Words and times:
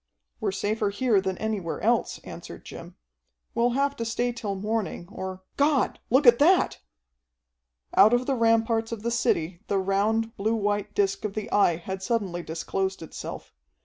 "We're 0.39 0.51
safer 0.51 0.89
here 0.89 1.21
than 1.21 1.37
anywhere 1.37 1.79
else," 1.79 2.17
answered 2.23 2.65
Jim. 2.65 2.95
"We'll 3.53 3.73
have 3.77 3.95
to 3.97 4.03
stay 4.03 4.31
till 4.31 4.55
morning, 4.55 5.07
or 5.11 5.43
God, 5.57 5.99
look 6.09 6.25
at 6.25 6.39
that!" 6.39 6.79
Out 7.93 8.11
of 8.11 8.25
the 8.25 8.33
ramparts 8.33 8.91
of 8.91 9.03
the 9.03 9.11
city 9.11 9.61
the 9.67 9.77
round, 9.77 10.35
blue 10.37 10.55
white 10.55 10.95
disc 10.95 11.23
of 11.23 11.35
the 11.35 11.51
Eye 11.51 11.75
had 11.75 12.01
suddenly 12.01 12.41
disclosed 12.41 13.03
itself. 13.03 13.53